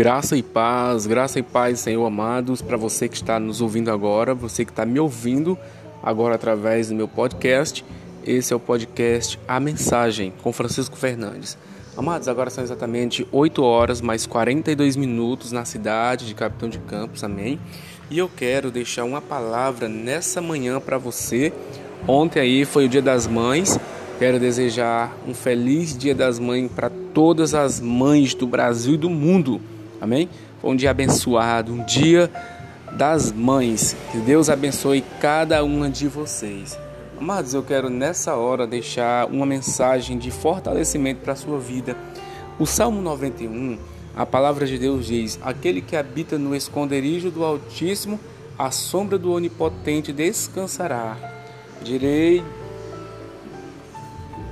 Graça 0.00 0.34
e 0.34 0.42
paz, 0.42 1.06
graça 1.06 1.38
e 1.38 1.42
paz, 1.42 1.80
Senhor 1.80 2.06
amados, 2.06 2.62
para 2.62 2.78
você 2.78 3.06
que 3.06 3.16
está 3.16 3.38
nos 3.38 3.60
ouvindo 3.60 3.90
agora, 3.90 4.34
você 4.34 4.64
que 4.64 4.72
está 4.72 4.86
me 4.86 4.98
ouvindo 4.98 5.58
agora 6.02 6.36
através 6.36 6.88
do 6.88 6.94
meu 6.94 7.06
podcast. 7.06 7.84
Esse 8.24 8.50
é 8.54 8.56
o 8.56 8.58
podcast 8.58 9.38
A 9.46 9.60
Mensagem 9.60 10.32
com 10.42 10.54
Francisco 10.54 10.96
Fernandes. 10.96 11.58
Amados, 11.94 12.28
agora 12.28 12.48
são 12.48 12.64
exatamente 12.64 13.28
8 13.30 13.62
horas 13.62 14.00
mais 14.00 14.24
42 14.24 14.96
minutos 14.96 15.52
na 15.52 15.66
cidade 15.66 16.26
de 16.26 16.34
Capitão 16.34 16.70
de 16.70 16.78
Campos, 16.78 17.22
amém? 17.22 17.60
E 18.10 18.16
eu 18.16 18.30
quero 18.34 18.70
deixar 18.70 19.04
uma 19.04 19.20
palavra 19.20 19.86
nessa 19.86 20.40
manhã 20.40 20.80
para 20.80 20.96
você. 20.96 21.52
Ontem 22.08 22.40
aí 22.40 22.64
foi 22.64 22.86
o 22.86 22.88
Dia 22.88 23.02
das 23.02 23.26
Mães 23.26 23.78
Quero 24.20 24.38
desejar 24.38 25.16
um 25.26 25.32
feliz 25.32 25.96
Dia 25.96 26.14
das 26.14 26.38
Mães 26.38 26.70
para 26.70 26.90
todas 27.14 27.54
as 27.54 27.80
mães 27.80 28.34
do 28.34 28.46
Brasil 28.46 28.92
e 28.92 28.98
do 28.98 29.08
mundo. 29.08 29.62
Amém? 30.00 30.28
Foi 30.60 30.70
um 30.70 30.76
dia 30.76 30.90
abençoado, 30.90 31.72
um 31.72 31.84
dia 31.84 32.30
das 32.92 33.32
mães. 33.32 33.96
Que 34.10 34.18
Deus 34.18 34.48
abençoe 34.48 35.04
cada 35.20 35.62
uma 35.64 35.88
de 35.88 36.08
vocês. 36.08 36.78
Amados, 37.18 37.52
eu 37.52 37.62
quero 37.62 37.90
nessa 37.90 38.34
hora 38.34 38.66
deixar 38.66 39.26
uma 39.26 39.44
mensagem 39.44 40.16
de 40.16 40.30
fortalecimento 40.30 41.20
para 41.20 41.34
a 41.34 41.36
sua 41.36 41.58
vida. 41.58 41.96
O 42.58 42.66
Salmo 42.66 43.00
91, 43.02 43.78
a 44.16 44.24
palavra 44.24 44.66
de 44.66 44.78
Deus 44.78 45.06
diz: 45.06 45.38
Aquele 45.42 45.82
que 45.82 45.96
habita 45.96 46.38
no 46.38 46.56
esconderijo 46.56 47.30
do 47.30 47.44
Altíssimo, 47.44 48.18
a 48.58 48.70
sombra 48.70 49.18
do 49.18 49.32
Onipotente 49.32 50.12
descansará. 50.12 51.16
Direi 51.82 52.42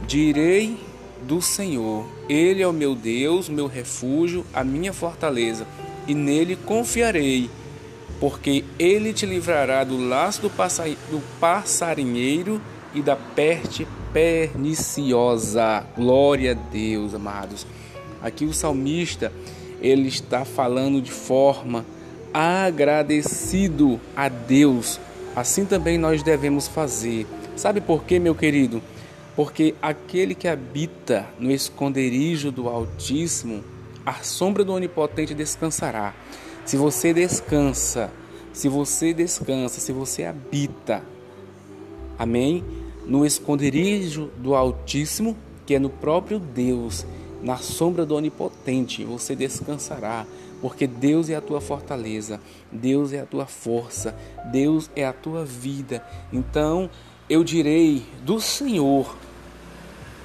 Direi 0.08 0.78
do 1.22 1.40
Senhor: 1.40 2.06
Ele 2.28 2.62
é 2.62 2.66
o 2.66 2.72
meu 2.72 2.94
Deus, 2.94 3.48
meu 3.48 3.66
refúgio, 3.66 4.44
a 4.52 4.62
minha 4.62 4.92
fortaleza, 4.92 5.66
e 6.06 6.14
nele 6.14 6.56
confiarei, 6.56 7.50
porque 8.20 8.64
ele 8.78 9.12
te 9.12 9.27
livrará 9.27 9.84
do 9.84 9.96
laço 9.96 10.42
do, 10.42 11.22
passarinheiro 11.41 12.61
e 12.94 13.02
da 13.02 13.16
peste 13.16 13.86
perniciosa. 14.12 15.84
Glória 15.96 16.52
a 16.52 16.55
Deus, 16.55 17.14
amados. 17.14 17.66
Aqui 18.22 18.44
o 18.44 18.52
salmista, 18.52 19.33
ele 19.80 20.08
está 20.08 20.44
falando 20.44 21.00
de 21.00 21.12
forma 21.12 21.84
agradecido 22.33 24.00
a 24.16 24.28
Deus. 24.28 24.98
Assim 25.36 25.64
também 25.64 25.98
nós 25.98 26.22
devemos 26.22 26.66
fazer. 26.66 27.27
Sabe 27.56 27.80
por 27.80 28.05
quê, 28.05 28.19
meu 28.19 28.34
querido? 28.34 28.83
Porque 29.39 29.77
aquele 29.81 30.34
que 30.34 30.48
habita 30.48 31.25
no 31.39 31.53
esconderijo 31.53 32.50
do 32.50 32.69
Altíssimo, 32.69 33.62
a 34.05 34.14
sombra 34.14 34.64
do 34.64 34.72
Onipotente 34.72 35.33
descansará. 35.33 36.12
Se 36.64 36.77
você 36.77 37.14
descansa, 37.14 38.11
se 38.53 38.69
você 38.69 39.14
descansa, 39.14 39.78
se 39.80 39.92
você 39.92 40.25
habita, 40.25 41.05
amém? 42.19 42.64
No 43.06 43.25
esconderijo 43.25 44.28
do 44.39 44.56
Altíssimo, 44.56 45.36
que 45.64 45.77
é 45.77 45.78
no 45.78 45.89
próprio 45.89 46.41
Deus, 46.41 47.06
na 47.41 47.58
sombra 47.58 48.05
do 48.05 48.17
Onipotente, 48.17 49.05
você 49.05 49.36
descansará, 49.36 50.27
porque 50.61 50.84
Deus 50.84 51.30
é 51.30 51.36
a 51.36 51.41
tua 51.41 51.61
fortaleza, 51.61 52.41
Deus 52.73 53.12
é 53.12 53.20
a 53.20 53.25
tua 53.25 53.47
força, 53.47 54.19
Deus 54.50 54.91
é 54.97 55.06
a 55.06 55.12
tua 55.12 55.45
vida. 55.45 56.05
Então, 56.33 56.91
eu 57.30 57.45
direi 57.45 58.05
do 58.25 58.41
Senhor, 58.41 59.14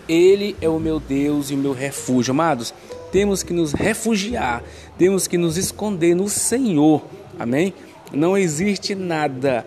ele 0.07 0.55
é 0.61 0.69
o 0.69 0.79
meu 0.79 0.99
Deus 0.99 1.49
e 1.49 1.53
o 1.53 1.57
meu 1.57 1.73
refúgio. 1.73 2.31
Amados, 2.31 2.73
temos 3.11 3.43
que 3.43 3.53
nos 3.53 3.73
refugiar, 3.73 4.63
temos 4.97 5.27
que 5.27 5.37
nos 5.37 5.57
esconder 5.57 6.15
no 6.15 6.27
Senhor. 6.27 7.03
Amém? 7.39 7.73
Não 8.11 8.37
existe 8.37 8.95
nada, 8.95 9.65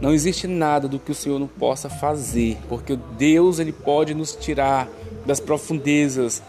não 0.00 0.12
existe 0.12 0.46
nada 0.46 0.88
do 0.88 0.98
que 0.98 1.12
o 1.12 1.14
Senhor 1.14 1.38
não 1.38 1.46
possa 1.46 1.88
fazer, 1.88 2.58
porque 2.68 2.98
Deus 3.16 3.58
ele 3.58 3.72
pode 3.72 4.14
nos 4.14 4.32
tirar 4.32 4.88
das 5.26 5.40
profundezas 5.40 6.42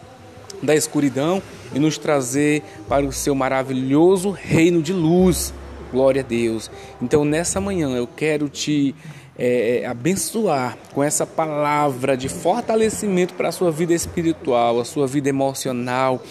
da 0.62 0.75
escuridão 0.75 1.41
e 1.74 1.80
nos 1.80 1.97
trazer 1.97 2.64
para 2.88 3.06
o 3.06 3.12
seu 3.12 3.35
maravilhoso 3.35 4.31
reino 4.31 4.81
de 4.81 4.94
luz. 4.94 5.53
Glória 5.91 6.22
a 6.22 6.25
Deus. 6.25 6.69
Então, 7.02 7.24
nessa 7.24 7.62
manhã 7.62 7.96
eu 7.96 8.08
quero 8.08 8.50
te 8.50 8.96
é, 9.38 9.81
é, 9.81 9.85
abençoar 9.85 10.78
com 10.94 11.03
essa 11.03 11.25
palavra 11.25 12.16
de 12.16 12.29
fortalecimento 12.29 13.34
para 13.34 13.50
a 13.50 13.51
sua 13.51 13.72
vida 13.72 13.94
espiritual, 13.94 14.79
a 14.79 14.85
sua 14.85 15.07
vida 15.07 15.29
emocional. 15.29 16.22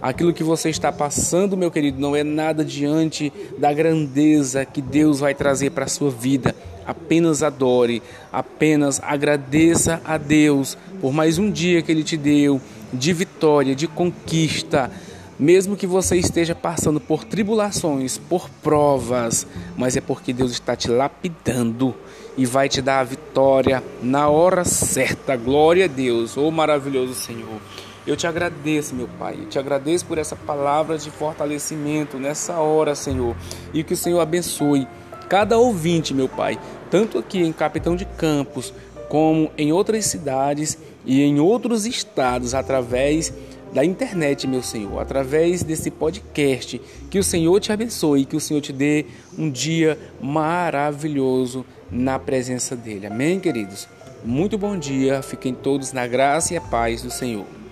Aquilo 0.00 0.32
que 0.32 0.44
você 0.44 0.68
está 0.68 0.92
passando, 0.92 1.56
meu 1.56 1.70
querido, 1.70 2.00
não 2.00 2.14
é 2.14 2.22
nada 2.22 2.64
diante 2.64 3.32
da 3.58 3.72
grandeza 3.72 4.64
que 4.64 4.80
Deus 4.80 5.20
vai 5.20 5.34
trazer 5.34 5.70
para 5.70 5.84
a 5.84 5.88
sua 5.88 6.10
vida. 6.10 6.54
Apenas 6.86 7.42
adore, 7.42 8.02
apenas 8.32 9.00
agradeça 9.02 10.00
a 10.04 10.16
Deus 10.16 10.78
por 11.00 11.12
mais 11.12 11.38
um 11.38 11.50
dia 11.50 11.82
que 11.82 11.90
Ele 11.90 12.04
te 12.04 12.16
deu 12.16 12.60
de 12.92 13.12
vitória, 13.12 13.74
de 13.74 13.86
conquista. 13.86 14.90
Mesmo 15.38 15.76
que 15.76 15.86
você 15.86 16.16
esteja 16.16 16.54
passando 16.54 16.98
por 16.98 17.24
tribulações, 17.24 18.16
por 18.16 18.48
provas, 18.62 19.46
mas 19.76 19.96
é 19.96 20.00
porque 20.00 20.32
Deus 20.32 20.50
está 20.50 20.74
te 20.74 20.88
lapidando 20.88 21.94
e 22.38 22.46
vai 22.46 22.68
te 22.68 22.80
dar 22.80 23.00
a 23.00 23.04
vitória 23.04 23.82
na 24.02 24.28
hora 24.28 24.64
certa. 24.64 25.36
Glória 25.36 25.84
a 25.84 25.88
Deus, 25.88 26.36
oh 26.36 26.50
maravilhoso 26.50 27.14
Senhor. 27.14 27.60
Eu 28.06 28.16
te 28.16 28.26
agradeço, 28.26 28.94
meu 28.94 29.08
Pai. 29.18 29.36
Eu 29.38 29.46
te 29.46 29.58
agradeço 29.58 30.06
por 30.06 30.16
essa 30.16 30.36
palavra 30.36 30.96
de 30.96 31.10
fortalecimento 31.10 32.18
nessa 32.18 32.54
hora, 32.60 32.94
Senhor. 32.94 33.36
E 33.74 33.82
que 33.82 33.94
o 33.94 33.96
Senhor 33.96 34.20
abençoe 34.20 34.86
cada 35.28 35.58
ouvinte, 35.58 36.14
meu 36.14 36.28
Pai, 36.28 36.58
tanto 36.88 37.18
aqui 37.18 37.42
em 37.42 37.52
Capitão 37.52 37.96
de 37.96 38.04
Campos, 38.04 38.72
como 39.08 39.50
em 39.58 39.72
outras 39.72 40.06
cidades 40.06 40.78
e 41.04 41.22
em 41.22 41.40
outros 41.40 41.84
estados, 41.84 42.54
através 42.54 43.32
da 43.72 43.84
internet, 43.84 44.46
meu 44.46 44.62
Senhor, 44.62 45.00
através 45.00 45.62
desse 45.62 45.90
podcast. 45.90 46.80
Que 47.10 47.18
o 47.18 47.24
Senhor 47.24 47.60
te 47.60 47.72
abençoe, 47.72 48.24
que 48.24 48.36
o 48.36 48.40
Senhor 48.40 48.60
te 48.60 48.72
dê 48.72 49.06
um 49.38 49.50
dia 49.50 49.98
maravilhoso 50.20 51.64
na 51.90 52.18
presença 52.18 52.74
dele. 52.74 53.06
Amém, 53.06 53.38
queridos? 53.38 53.88
Muito 54.24 54.56
bom 54.58 54.78
dia, 54.78 55.22
fiquem 55.22 55.54
todos 55.54 55.92
na 55.92 56.06
graça 56.06 56.54
e 56.54 56.56
a 56.56 56.60
paz 56.60 57.02
do 57.02 57.10
Senhor. 57.10 57.65